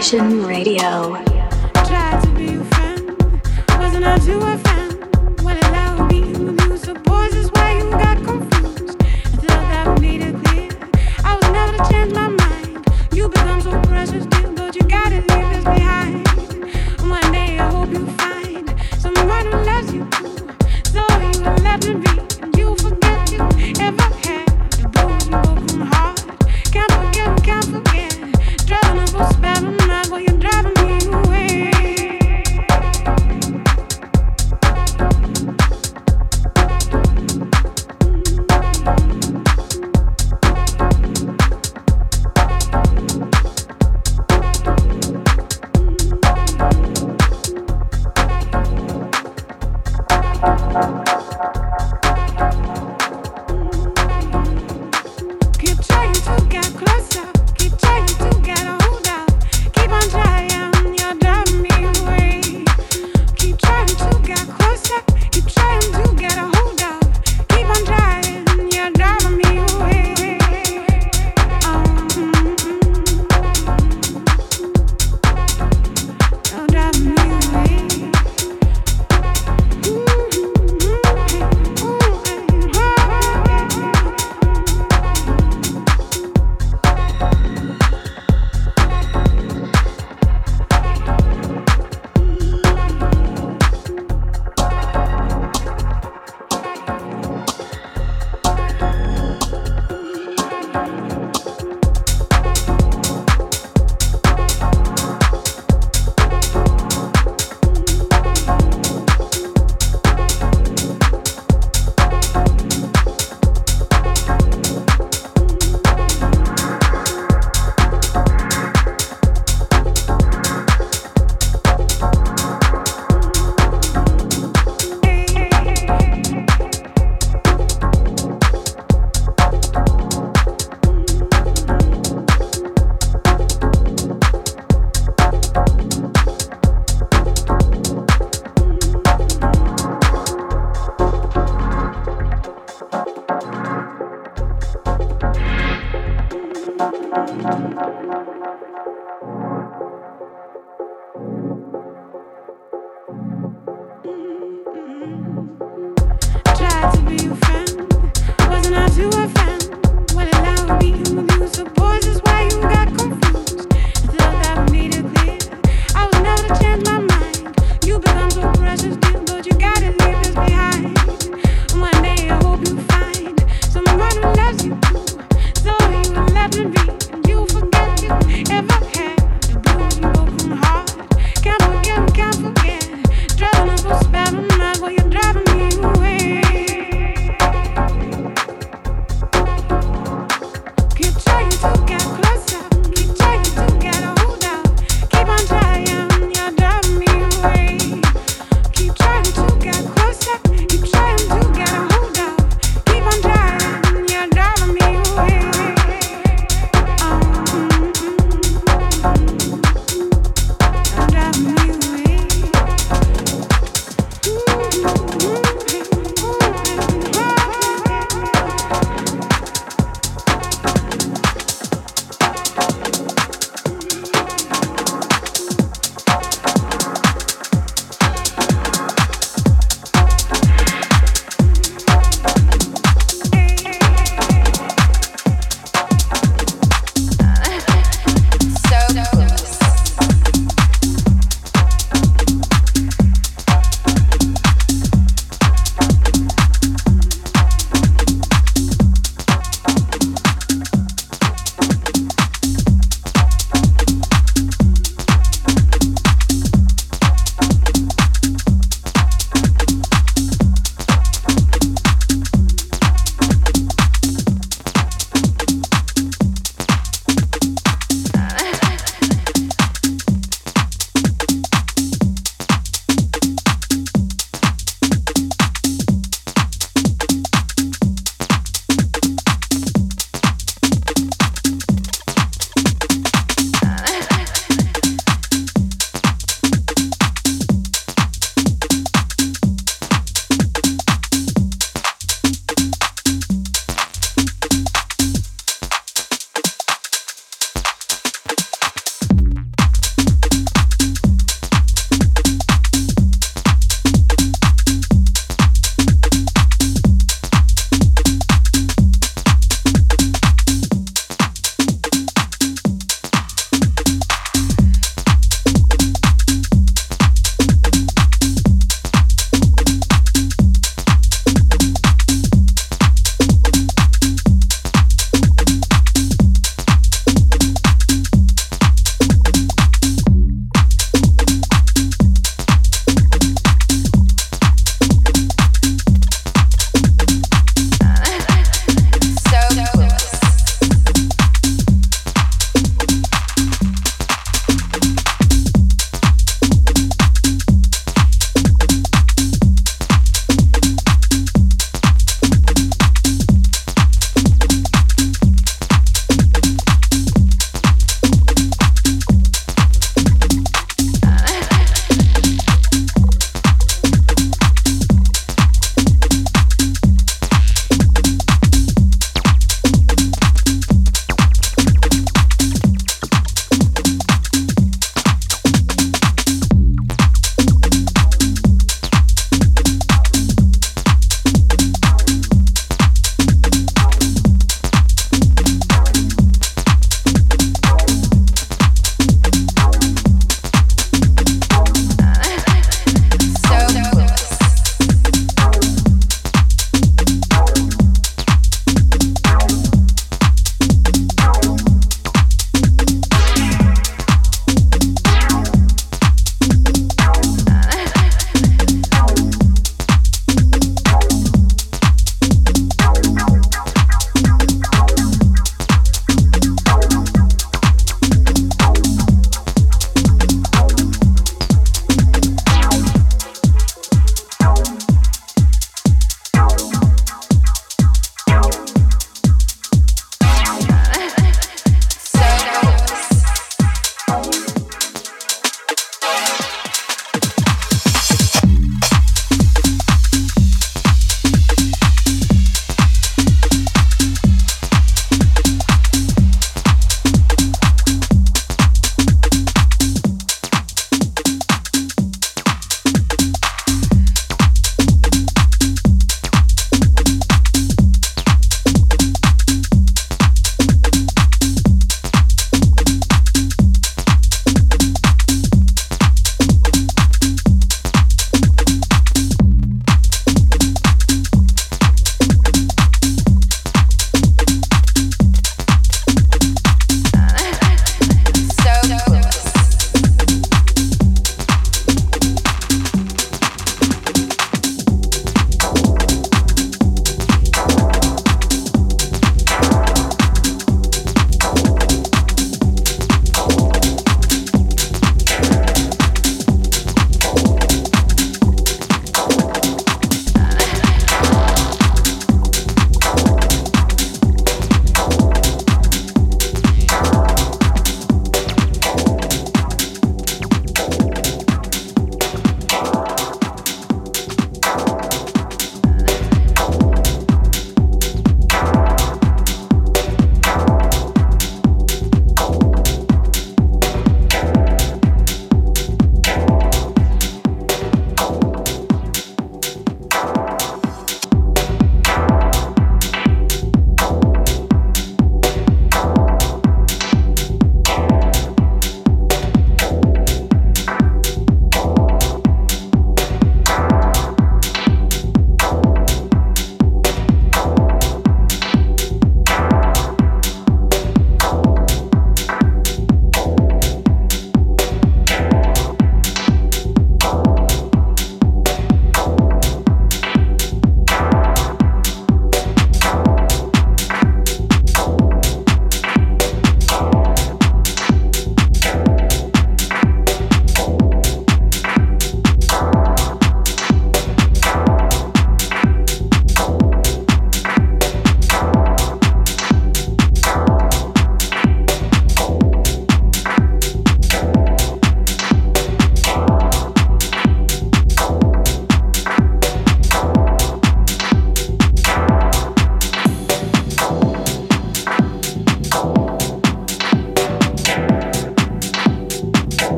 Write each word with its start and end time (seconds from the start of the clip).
Transmission 0.00 0.46
Radio. 0.46 1.29